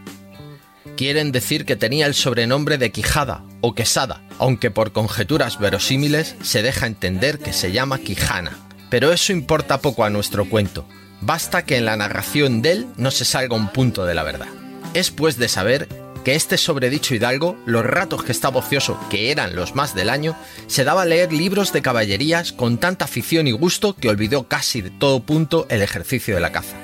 Quieren 0.97 1.31
decir 1.31 1.65
que 1.65 1.75
tenía 1.75 2.07
el 2.07 2.15
sobrenombre 2.15 2.79
de 2.79 2.91
Quijada 2.91 3.43
o 3.61 3.75
Quesada, 3.75 4.23
aunque 4.39 4.71
por 4.71 4.93
conjeturas 4.93 5.59
verosímiles 5.59 6.35
se 6.41 6.63
deja 6.63 6.87
entender 6.87 7.37
que 7.37 7.53
se 7.53 7.71
llama 7.71 7.99
Quijana. 7.99 8.57
Pero 8.89 9.11
eso 9.11 9.31
importa 9.31 9.79
poco 9.79 10.05
a 10.05 10.09
nuestro 10.09 10.49
cuento, 10.49 10.87
basta 11.21 11.65
que 11.65 11.77
en 11.77 11.85
la 11.85 11.97
narración 11.97 12.61
de 12.61 12.71
él 12.71 12.87
no 12.97 13.11
se 13.11 13.25
salga 13.25 13.55
un 13.55 13.67
punto 13.69 14.05
de 14.05 14.15
la 14.15 14.23
verdad. 14.23 14.47
Es 14.95 15.11
pues 15.11 15.37
de 15.37 15.49
saber 15.49 15.87
que 16.23 16.33
este 16.33 16.57
sobredicho 16.57 17.13
hidalgo, 17.13 17.57
los 17.65 17.85
ratos 17.85 18.23
que 18.23 18.31
estaba 18.31 18.57
ocioso, 18.57 18.99
que 19.09 19.31
eran 19.31 19.55
los 19.55 19.75
más 19.75 19.93
del 19.93 20.09
año, 20.09 20.35
se 20.65 20.83
daba 20.83 21.03
a 21.03 21.05
leer 21.05 21.31
libros 21.31 21.73
de 21.73 21.83
caballerías 21.83 22.53
con 22.53 22.79
tanta 22.79 23.05
afición 23.05 23.47
y 23.47 23.51
gusto 23.51 23.95
que 23.95 24.09
olvidó 24.09 24.47
casi 24.47 24.81
de 24.81 24.89
todo 24.89 25.21
punto 25.21 25.67
el 25.69 25.83
ejercicio 25.83 26.33
de 26.33 26.41
la 26.41 26.51
caza 26.51 26.75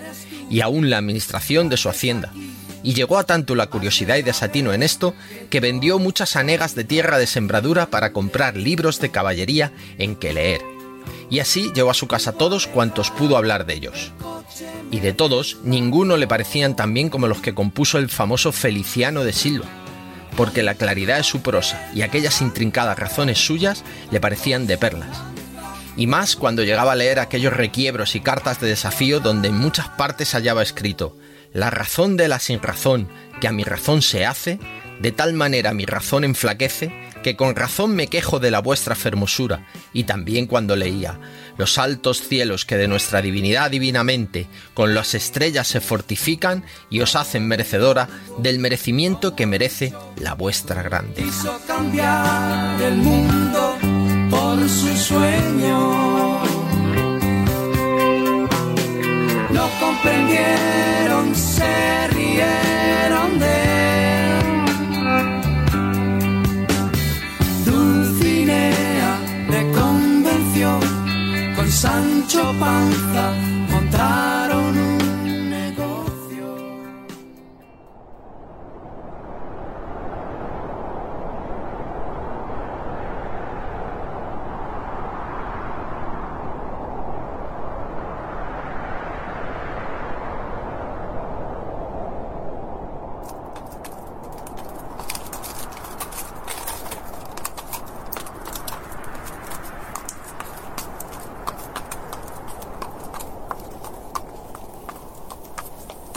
y 0.49 0.61
aún 0.61 0.89
la 0.89 0.97
administración 0.97 1.69
de 1.69 1.77
su 1.77 1.89
hacienda. 1.89 2.31
Y 2.83 2.93
llegó 2.93 3.17
a 3.17 3.23
tanto 3.23 3.55
la 3.55 3.67
curiosidad 3.67 4.17
y 4.17 4.23
desatino 4.23 4.73
en 4.73 4.83
esto 4.83 5.15
que 5.49 5.61
vendió 5.61 5.99
muchas 5.99 6.35
anegas 6.35 6.75
de 6.75 6.83
tierra 6.83 7.17
de 7.17 7.27
sembradura 7.27 7.87
para 7.87 8.11
comprar 8.11 8.57
libros 8.57 8.99
de 8.99 9.09
caballería 9.09 9.71
en 9.97 10.15
que 10.15 10.33
leer. 10.33 10.61
Y 11.29 11.39
así 11.39 11.71
llevó 11.73 11.91
a 11.91 11.95
su 11.95 12.07
casa 12.07 12.33
todos 12.33 12.67
cuantos 12.67 13.09
pudo 13.09 13.37
hablar 13.37 13.65
de 13.65 13.75
ellos. 13.75 14.11
Y 14.91 14.99
de 14.99 15.13
todos, 15.13 15.57
ninguno 15.63 16.17
le 16.17 16.27
parecían 16.27 16.75
tan 16.75 16.93
bien 16.93 17.09
como 17.09 17.27
los 17.27 17.39
que 17.39 17.55
compuso 17.55 17.97
el 17.97 18.09
famoso 18.09 18.51
Feliciano 18.51 19.23
de 19.23 19.33
Silva, 19.33 19.65
porque 20.35 20.61
la 20.61 20.75
claridad 20.75 21.17
de 21.17 21.23
su 21.23 21.41
prosa 21.41 21.89
y 21.95 22.01
aquellas 22.01 22.41
intrincadas 22.41 22.99
razones 22.99 23.43
suyas 23.43 23.83
le 24.11 24.19
parecían 24.19 24.67
de 24.67 24.77
perlas 24.77 25.32
y 25.95 26.07
más 26.07 26.35
cuando 26.35 26.63
llegaba 26.63 26.93
a 26.93 26.95
leer 26.95 27.19
aquellos 27.19 27.53
requiebros 27.53 28.15
y 28.15 28.19
cartas 28.19 28.59
de 28.59 28.67
desafío 28.67 29.19
donde 29.19 29.49
en 29.49 29.57
muchas 29.57 29.89
partes 29.89 30.33
hallaba 30.33 30.63
escrito 30.63 31.17
la 31.53 31.69
razón 31.69 32.17
de 32.17 32.27
la 32.27 32.39
sin 32.39 32.61
razón 32.61 33.07
que 33.39 33.47
a 33.47 33.51
mi 33.51 33.63
razón 33.63 34.01
se 34.01 34.25
hace, 34.25 34.59
de 34.99 35.11
tal 35.11 35.33
manera 35.33 35.73
mi 35.73 35.85
razón 35.85 36.23
enflaquece, 36.23 36.93
que 37.23 37.35
con 37.35 37.55
razón 37.55 37.95
me 37.95 38.07
quejo 38.07 38.39
de 38.39 38.51
la 38.51 38.59
vuestra 38.59 38.95
fermosura, 38.95 39.67
y 39.93 40.03
también 40.03 40.47
cuando 40.47 40.75
leía 40.75 41.19
los 41.57 41.77
altos 41.77 42.21
cielos 42.27 42.65
que 42.65 42.77
de 42.77 42.87
nuestra 42.87 43.21
divinidad 43.21 43.69
divinamente 43.69 44.47
con 44.73 44.93
las 44.93 45.13
estrellas 45.13 45.67
se 45.67 45.81
fortifican 45.81 46.65
y 46.89 47.01
os 47.01 47.15
hacen 47.15 47.47
merecedora 47.47 48.09
del 48.39 48.59
merecimiento 48.59 49.35
que 49.35 49.45
merece 49.45 49.93
la 50.17 50.33
vuestra 50.33 50.81
grandeza. 50.81 51.59
Por 54.55 54.69
su 54.69 54.95
sueño. 54.95 56.39
No 59.51 59.65
comprendieron, 59.79 61.35
se 61.35 62.07
rieron 62.09 63.39
de 63.39 63.53
él. 64.29 64.43
Dulcinea 67.65 69.13
le 69.49 69.71
convenció 69.71 70.79
con 71.55 71.71
Sancho 71.71 72.53
Panza 72.59 73.31
montaron 73.71 74.32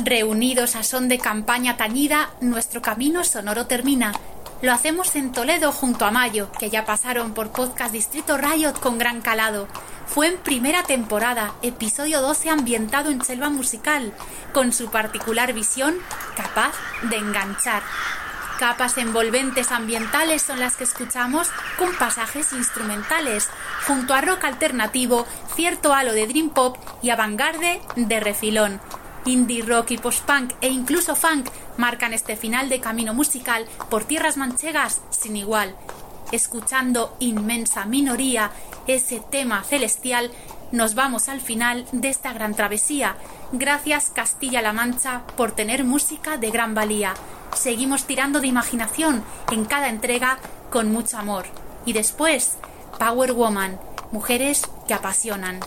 Reunidos 0.06 0.76
a 0.76 0.84
son 0.84 1.08
de 1.08 1.18
campaña 1.18 1.76
tañida, 1.76 2.30
nuestro 2.40 2.80
camino 2.80 3.24
sonoro 3.24 3.66
termina. 3.66 4.12
Lo 4.62 4.72
hacemos 4.72 5.16
en 5.16 5.32
Toledo 5.32 5.72
junto 5.72 6.04
a 6.04 6.12
Mayo, 6.12 6.48
que 6.60 6.70
ya 6.70 6.84
pasaron 6.84 7.34
por 7.34 7.50
Podcast 7.50 7.90
Distrito 7.90 8.36
Riot 8.36 8.74
con 8.74 8.98
gran 8.98 9.20
calado. 9.20 9.66
Fue 10.06 10.28
en 10.28 10.36
primera 10.36 10.84
temporada, 10.84 11.54
episodio 11.60 12.20
12 12.20 12.50
ambientado 12.50 13.10
en 13.10 13.24
selva 13.24 13.50
musical, 13.50 14.12
con 14.54 14.72
su 14.72 14.92
particular 14.92 15.52
visión 15.52 15.96
capaz 16.36 16.70
de 17.10 17.16
enganchar. 17.16 17.82
Capas 18.60 18.98
envolventes 18.98 19.72
ambientales 19.72 20.40
son 20.40 20.60
las 20.60 20.76
que 20.76 20.84
escuchamos 20.84 21.48
con 21.76 21.92
pasajes 21.96 22.52
instrumentales, 22.52 23.48
junto 23.88 24.14
a 24.14 24.20
rock 24.20 24.44
alternativo, 24.44 25.26
cierto 25.56 25.92
halo 25.92 26.12
de 26.12 26.28
dream 26.28 26.50
pop 26.50 26.76
y 27.02 27.10
avant-garde 27.10 27.82
de 27.96 28.20
refilón. 28.20 28.80
Indie 29.26 29.62
rock 29.62 29.90
y 29.90 29.98
post-punk 29.98 30.52
e 30.60 30.68
incluso 30.68 31.16
funk 31.16 31.48
marcan 31.76 32.14
este 32.14 32.36
final 32.36 32.68
de 32.68 32.80
camino 32.80 33.12
musical 33.12 33.66
por 33.90 34.04
tierras 34.04 34.36
manchegas 34.36 35.00
sin 35.10 35.36
igual. 35.36 35.74
Escuchando 36.30 37.16
inmensa 37.18 37.86
minoría 37.86 38.52
ese 38.86 39.20
tema 39.20 39.64
celestial, 39.64 40.30
nos 40.70 40.94
vamos 40.94 41.28
al 41.28 41.40
final 41.40 41.86
de 41.92 42.08
esta 42.08 42.32
gran 42.32 42.54
travesía. 42.54 43.16
Gracias 43.52 44.10
Castilla-La 44.10 44.72
Mancha 44.72 45.22
por 45.36 45.52
tener 45.52 45.84
música 45.84 46.36
de 46.36 46.50
gran 46.50 46.74
valía. 46.74 47.14
Seguimos 47.54 48.04
tirando 48.04 48.40
de 48.40 48.48
imaginación 48.48 49.24
en 49.50 49.64
cada 49.64 49.88
entrega 49.88 50.38
con 50.70 50.92
mucho 50.92 51.18
amor. 51.18 51.46
Y 51.84 51.92
después, 51.92 52.58
Power 52.98 53.32
Woman, 53.32 53.78
mujeres 54.12 54.62
que 54.86 54.94
apasionan. 54.94 55.60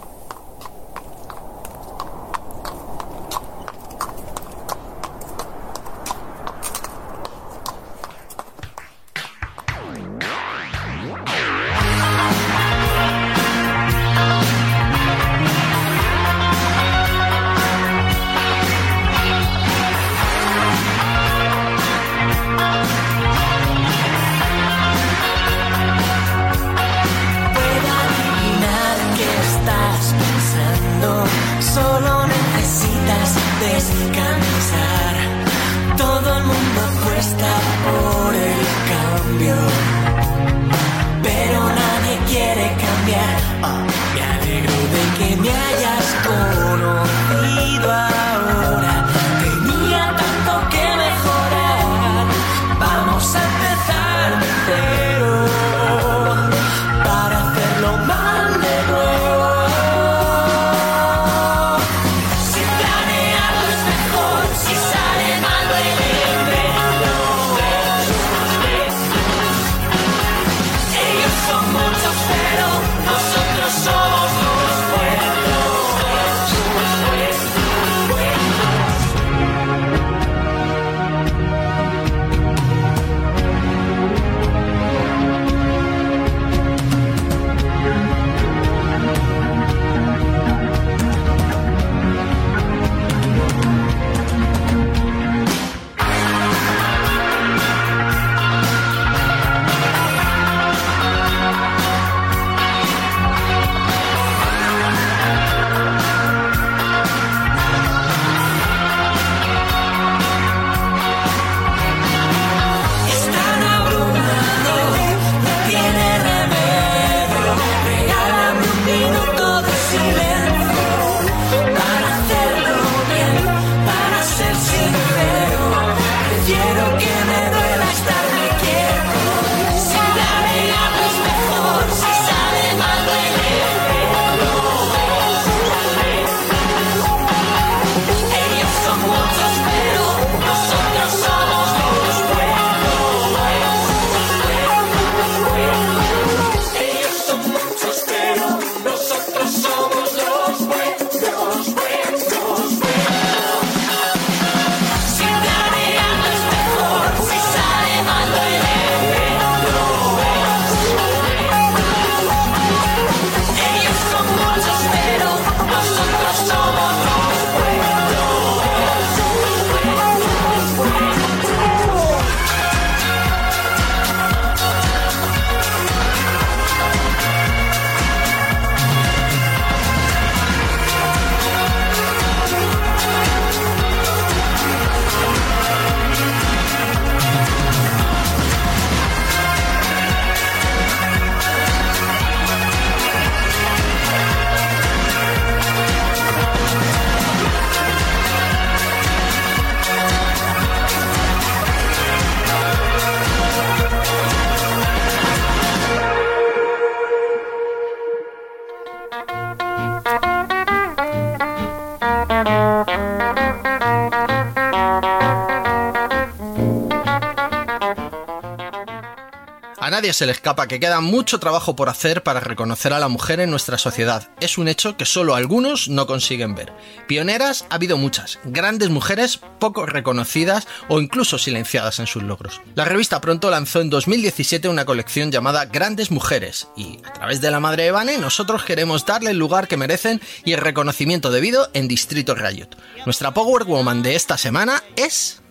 Se 220.19 220.25
le 220.25 220.33
escapa 220.33 220.67
que 220.67 220.81
queda 220.81 220.99
mucho 220.99 221.39
trabajo 221.39 221.77
por 221.77 221.87
hacer 221.87 222.23
para 222.23 222.41
reconocer 222.41 222.91
a 222.91 222.99
la 222.99 223.07
mujer 223.07 223.39
en 223.39 223.51
nuestra 223.51 223.77
sociedad. 223.77 224.27
Es 224.41 224.57
un 224.57 224.67
hecho 224.67 224.97
que 224.97 225.05
solo 225.05 225.33
algunos 225.33 225.87
no 225.87 226.07
consiguen 226.07 226.55
ver. 226.55 226.73
Pioneras 227.07 227.65
ha 227.69 227.75
habido 227.75 227.97
muchas, 227.97 228.37
grandes 228.43 228.89
mujeres 228.89 229.39
poco 229.59 229.85
reconocidas 229.85 230.67
o 230.89 230.99
incluso 230.99 231.37
silenciadas 231.37 231.99
en 231.99 232.05
sus 232.05 232.21
logros. 232.21 232.59
La 232.75 232.83
revista 232.83 233.21
pronto 233.21 233.49
lanzó 233.49 233.79
en 233.79 233.89
2017 233.89 234.67
una 234.67 234.83
colección 234.83 235.31
llamada 235.31 235.67
Grandes 235.67 236.11
Mujeres 236.11 236.67
y 236.75 236.99
a 237.05 237.13
través 237.13 237.39
de 237.39 237.51
la 237.51 237.61
madre 237.61 237.85
Evane 237.85 238.17
nosotros 238.17 238.65
queremos 238.65 239.05
darle 239.05 239.31
el 239.31 239.37
lugar 239.37 239.69
que 239.69 239.77
merecen 239.77 240.19
y 240.43 240.51
el 240.51 240.59
reconocimiento 240.59 241.31
debido 241.31 241.69
en 241.73 241.87
Distrito 241.87 242.35
Riot. 242.35 242.75
Nuestra 243.05 243.33
Power 243.33 243.63
Woman 243.63 244.03
de 244.03 244.17
esta 244.17 244.37
semana 244.37 244.83
es... 244.97 245.41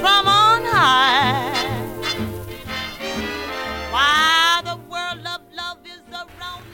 from 0.00 0.26
on 0.26 0.64
high. 0.64 1.50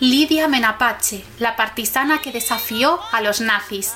Lidia 0.00 0.46
Menapache, 0.46 1.24
la 1.38 1.56
partisana 1.56 2.20
que 2.20 2.30
desafió 2.30 3.00
a 3.12 3.20
los 3.22 3.40
nazis. 3.40 3.94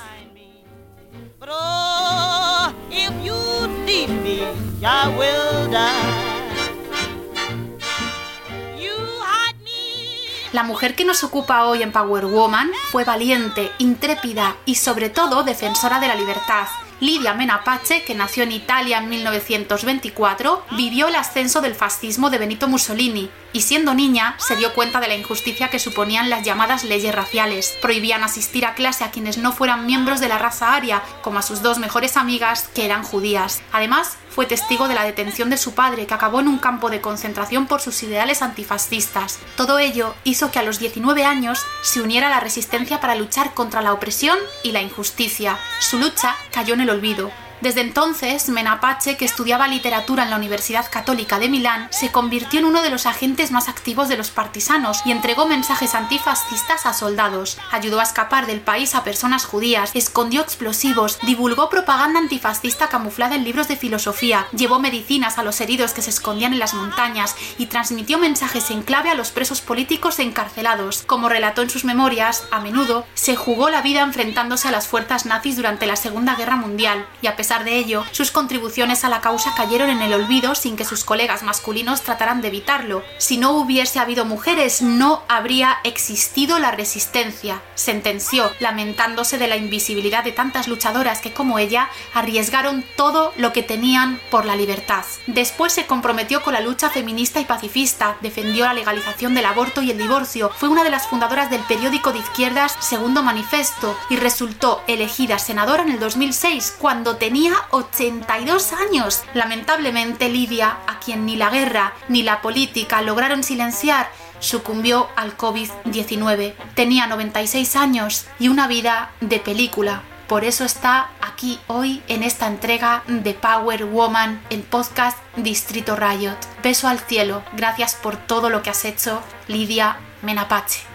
La 10.53 10.63
mujer 10.65 10.97
que 10.97 11.05
nos 11.05 11.23
ocupa 11.23 11.67
hoy 11.67 11.83
en 11.83 11.93
Power 11.93 12.27
Woman 12.27 12.71
fue 12.91 13.05
valiente, 13.05 13.71
intrépida 13.79 14.57
y 14.65 14.77
sobre 14.77 15.11
todo 15.11 15.43
defensora 15.43 16.01
de 16.01 16.09
la 16.09 16.15
libertad. 16.15 16.67
Lidia 17.01 17.33
Menapace, 17.33 18.03
que 18.03 18.15
nació 18.15 18.43
en 18.43 18.53
Italia 18.53 18.99
en 18.99 19.09
1924, 19.09 20.65
vivió 20.77 21.09
el 21.09 21.17
ascenso 21.17 21.63
del 21.63 21.75
fascismo 21.75 22.29
de 22.29 22.37
Benito 22.37 22.69
Mussolini 22.69 23.31
y 23.53 23.63
siendo 23.63 23.95
niña 23.95 24.37
se 24.39 24.57
dio 24.57 24.75
cuenta 24.75 25.01
de 25.01 25.09
la 25.09 25.17
injusticia 25.17 25.69
que 25.69 25.79
suponían 25.79 26.31
las 26.31 26.45
llamadas 26.45 26.85
leyes 26.85 27.15
raciales. 27.15 27.77
Prohibían 27.83 28.23
asistir 28.23 28.67
a 28.67 28.75
clase 28.75 29.05
a 29.05 29.11
quienes 29.11 29.39
no 29.39 29.53
fueran 29.53 29.87
miembros 29.87 30.21
de 30.21 30.29
la 30.29 30.39
raza 30.39 30.75
aria, 30.75 31.03
como 31.23 31.39
a 31.39 31.43
sus 31.43 31.63
dos 31.63 31.79
mejores 31.79 32.17
amigas 32.17 32.69
que 32.75 32.85
eran 32.85 33.03
judías. 33.03 33.63
Además, 33.73 34.17
fue 34.31 34.47
testigo 34.47 34.89
de 34.89 34.95
la 34.95 35.05
detención 35.05 35.51
de 35.51 35.57
su 35.57 35.75
padre, 35.75 36.07
que 36.07 36.15
acabó 36.15 36.41
en 36.41 36.49
un 36.49 36.59
campo 36.59 36.91
de 36.91 37.01
concentración 37.01 37.67
por 37.67 37.81
sus 37.81 38.03
ideales 38.03 38.43
antifascistas. 38.43 39.39
Todo 39.57 39.79
ello 39.79 40.15
hizo 40.25 40.51
que 40.51 40.59
a 40.59 40.63
los 40.63 40.79
19 40.79 41.25
años 41.25 41.65
se 41.83 42.01
uniera 42.01 42.29
a 42.29 42.31
la 42.31 42.41
resistencia 42.41 43.01
para 43.01 43.17
luchar 43.17 43.55
contra 43.55 43.83
la 43.83 43.93
opresión 43.93 44.39
y 44.63 44.73
la 44.73 44.83
injusticia. 44.83 45.59
Su 45.81 45.99
lucha 45.99 46.37
cayó 46.53 46.75
en 46.75 46.83
el 46.83 46.91
olvido. 46.91 47.31
Desde 47.61 47.83
entonces, 47.83 48.49
Menapace, 48.49 49.19
que 49.19 49.27
estudiaba 49.27 49.69
literatura 49.69 50.23
en 50.23 50.31
la 50.31 50.37
Universidad 50.37 50.91
Católica 50.91 51.39
de 51.39 51.51
Milán, 51.51 51.89
se 51.91 52.11
convirtió 52.11 52.59
en 52.59 52.65
uno 52.65 52.81
de 52.81 52.89
los 52.89 53.05
agentes 53.05 53.51
más 53.51 53.69
activos 53.69 54.09
de 54.09 54.17
los 54.17 54.31
partisanos 54.31 55.03
y 55.05 55.13
entregó 55.13 55.47
mensajes 55.47 55.95
antifascistas 55.95 56.87
a 56.87 56.95
soldados. 56.95 57.59
Ayudó 57.71 58.01
a 58.01 58.05
escapar 58.05 58.47
del 58.47 58.61
país 58.61 58.95
a 58.95 59.05
personas 59.05 59.45
judías, 59.45 59.91
escondió 59.93 60.41
explosivos, 60.41 61.19
divulgó 61.21 61.69
propaganda 61.69 62.19
antifascista 62.19 62.89
camuflada 62.89 63.35
en 63.35 63.45
libros 63.45 63.69
de 63.69 63.77
filosofía, 63.77 64.47
llevó 64.57 64.79
medicinas 64.79 65.37
a 65.37 65.43
los 65.43 65.61
heridos 65.61 65.93
que 65.93 66.01
se 66.01 66.11
escondían 66.11 66.55
en 66.55 66.61
las 66.61 66.73
montañas 66.73 67.37
y 67.59 67.67
transmitió 67.67 68.19
mensajes 68.19 68.71
en 68.71 68.83
clave 68.83 69.11
a 69.11 69.15
los 69.15 69.33
presos 69.33 69.61
políticos 69.61 70.19
encarcelados. 70.19 71.03
Como 71.07 71.29
relató 71.29 71.61
en 71.61 71.69
sus 71.69 71.85
memorias, 71.85 72.45
a 72.51 72.61
menudo 72.61 73.05
se 73.13 73.37
jugó 73.37 73.69
la 73.69 73.83
vida 73.83 74.01
enfrentándose 74.01 74.69
a 74.69 74.73
las 74.73 74.89
fuerzas 74.89 75.27
nazis 75.27 75.57
durante 75.57 75.85
la 75.85 75.97
Segunda 75.97 76.37
Guerra 76.37 76.57
Mundial 76.57 77.07
y 77.21 77.27
a 77.27 77.37
pesar 77.37 77.50
de 77.59 77.77
ello, 77.77 78.05
sus 78.13 78.31
contribuciones 78.31 79.05
a 79.05 79.09
la 79.09 79.21
causa 79.21 79.55
cayeron 79.57 79.91
en 79.91 80.03
el 80.03 80.15
olvido 80.15 80.55
sin 80.55 80.77
que 80.77 80.85
sus 80.85 81.05
colegas 81.05 81.43
masculinos 81.43 82.03
trataran 82.03 82.41
de 82.41 82.49
evitarlo. 82.49 83.03
Si 83.19 83.39
no 83.39 83.51
hubiese 83.53 83.99
habido 83.99 84.25
mujeres, 84.25 84.83
no 84.83 85.23
habría 85.29 85.79
existido 85.83 86.59
la 86.61 86.71
resistencia, 86.71 87.61
sentenció, 87.75 88.51
lamentándose 88.61 89.37
de 89.37 89.49
la 89.49 89.57
invisibilidad 89.57 90.23
de 90.23 90.33
tantas 90.33 90.69
luchadoras 90.69 91.21
que 91.21 91.33
como 91.33 91.59
ella 91.59 91.89
arriesgaron 92.15 92.85
todo 92.97 93.33
lo 93.37 93.53
que 93.53 93.65
tenían 93.65 94.21
por 94.31 94.45
la 94.45 94.55
libertad. 94.55 95.05
Después 95.27 95.73
se 95.73 95.87
comprometió 95.87 96.43
con 96.43 96.55
la 96.55 96.61
lucha 96.61 96.89
feminista 96.89 97.41
y 97.41 97.45
pacifista, 97.45 98.17
defendió 98.21 98.65
la 98.65 98.75
legalización 98.75 99.35
del 99.35 99.47
aborto 99.47 99.83
y 99.83 99.91
el 99.91 99.99
divorcio, 99.99 100.51
fue 100.57 100.69
una 100.69 100.85
de 100.85 100.91
las 100.91 101.09
fundadoras 101.09 101.51
del 101.51 101.63
periódico 101.63 102.13
de 102.13 102.21
izquierdas 102.21 102.77
Segundo 102.79 103.23
Manifesto 103.25 103.99
y 104.09 104.17
resultó 104.17 104.83
elegida 104.87 105.39
senadora 105.39 105.83
en 105.83 105.91
el 105.91 105.99
2006 105.99 106.77
cuando 106.79 107.17
tenía 107.17 107.40
82 107.71 108.73
años. 108.73 109.23
Lamentablemente 109.35 110.29
Lidia, 110.29 110.79
a 110.87 110.99
quien 111.01 111.27
ni 111.27 111.37
la 111.37 111.51
guerra 111.51 111.95
ni 112.09 112.23
la 112.23 112.43
política 112.43 113.03
lograron 113.03 113.43
silenciar, 113.43 114.11
sucumbió 114.41 115.09
al 115.17 115.37
COVID-19. 115.37 116.55
Tenía 116.75 117.07
96 117.07 117.77
años 117.77 118.27
y 118.39 118.49
una 118.49 118.67
vida 118.67 119.11
de 119.21 119.39
película. 119.39 120.03
Por 120.29 120.45
eso 120.45 120.65
está 120.65 121.11
aquí 121.21 121.59
hoy 121.67 122.03
en 122.07 122.23
esta 122.23 122.47
entrega 122.47 123.03
de 123.09 123.35
Power 123.35 123.85
Woman, 123.85 124.41
el 124.51 124.63
podcast 124.63 125.19
Distrito 125.37 125.97
Riot. 125.97 126.37
Beso 126.63 126.87
al 126.87 127.01
cielo, 127.01 127.43
gracias 127.55 127.97
por 127.97 128.17
todo 128.17 128.49
lo 128.49 128.63
que 128.63 128.71
has 128.71 128.85
hecho, 128.85 129.23
Lidia 129.49 129.99
Menapache. 130.23 130.90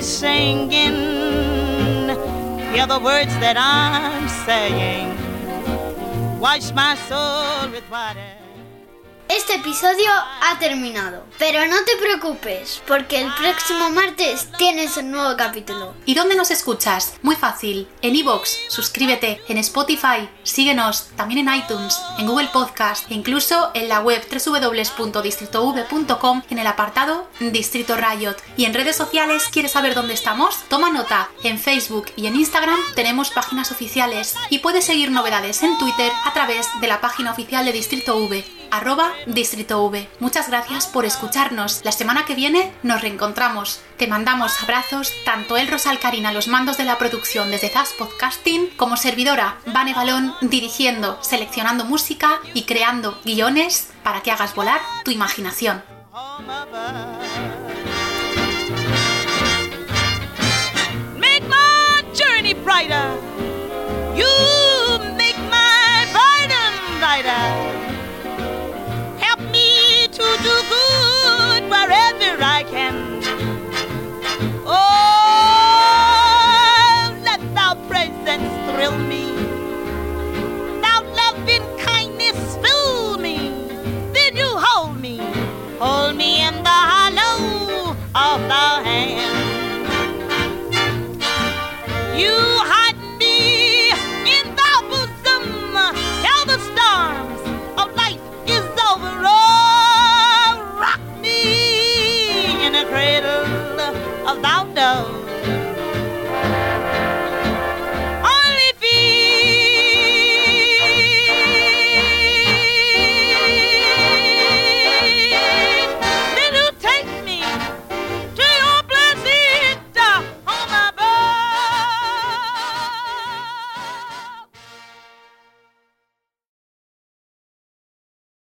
Singing? 0.00 0.96
Hear 2.72 2.86
the 2.86 3.00
words 3.02 3.34
that 3.40 3.56
I'm 3.56 4.28
saying. 4.46 5.16
Wash 6.38 6.72
my 6.72 6.94
soul 7.08 7.70
with 7.70 7.88
water. 7.90 8.37
Este 9.28 9.54
episodio 9.56 10.10
ha 10.10 10.58
terminado, 10.58 11.26
pero 11.38 11.66
no 11.66 11.76
te 11.84 11.98
preocupes, 12.00 12.80
porque 12.86 13.20
el 13.20 13.30
próximo 13.34 13.90
martes 13.90 14.48
tienes 14.56 14.96
un 14.96 15.10
nuevo 15.10 15.36
capítulo. 15.36 15.92
¿Y 16.06 16.14
dónde 16.14 16.34
nos 16.34 16.50
escuchas? 16.50 17.12
Muy 17.20 17.36
fácil. 17.36 17.86
En 18.00 18.16
iVoox, 18.16 18.48
suscríbete. 18.68 19.42
En 19.48 19.58
Spotify, 19.58 20.30
síguenos. 20.44 21.08
También 21.14 21.46
en 21.46 21.54
iTunes, 21.54 22.00
en 22.16 22.26
Google 22.26 22.48
Podcast 22.50 23.04
e 23.10 23.14
incluso 23.14 23.70
en 23.74 23.90
la 23.90 24.00
web 24.00 24.26
www.distritov.com 24.30 26.42
en 26.48 26.58
el 26.58 26.66
apartado 26.66 27.28
Distrito 27.38 27.96
Riot. 27.96 28.36
Y 28.56 28.64
en 28.64 28.72
redes 28.72 28.96
sociales, 28.96 29.44
¿quieres 29.52 29.72
saber 29.72 29.94
dónde 29.94 30.14
estamos? 30.14 30.56
Toma 30.68 30.88
nota. 30.88 31.28
En 31.44 31.58
Facebook 31.58 32.06
y 32.16 32.28
en 32.28 32.36
Instagram 32.36 32.80
tenemos 32.94 33.30
páginas 33.30 33.72
oficiales 33.72 34.36
y 34.48 34.60
puedes 34.60 34.86
seguir 34.86 35.10
novedades 35.10 35.62
en 35.62 35.76
Twitter 35.76 36.10
a 36.24 36.32
través 36.32 36.66
de 36.80 36.88
la 36.88 37.02
página 37.02 37.32
oficial 37.32 37.66
de 37.66 37.72
Distrito 37.72 38.16
V 38.16 38.57
arroba 38.70 39.12
Distrito 39.26 39.84
V. 39.84 40.08
Muchas 40.20 40.48
gracias 40.48 40.86
por 40.86 41.04
escucharnos. 41.04 41.80
La 41.84 41.92
semana 41.92 42.24
que 42.24 42.34
viene 42.34 42.72
nos 42.82 43.02
reencontramos. 43.02 43.80
Te 43.96 44.06
mandamos 44.06 44.62
abrazos 44.62 45.12
tanto 45.24 45.56
el 45.56 45.68
Rosal 45.68 45.98
Karina 45.98 46.32
los 46.32 46.48
mandos 46.48 46.76
de 46.76 46.84
la 46.84 46.98
producción 46.98 47.50
desde 47.50 47.68
Zaz 47.68 47.92
Podcasting 47.98 48.70
como 48.76 48.96
servidora 48.96 49.58
Vane 49.66 49.94
Balón 49.94 50.34
dirigiendo, 50.40 51.18
seleccionando 51.22 51.84
música 51.84 52.40
y 52.54 52.62
creando 52.62 53.18
guiones 53.24 53.90
para 54.02 54.22
que 54.22 54.30
hagas 54.30 54.54
volar 54.54 54.80
tu 55.04 55.10
imaginación. 55.10 55.82
Make 61.18 61.42
my 61.48 62.02
journey 62.14 62.54
brighter. 62.54 63.18
You 64.16 64.57